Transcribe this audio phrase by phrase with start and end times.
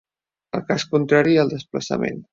[0.59, 2.23] El cas contrari al desplaçament.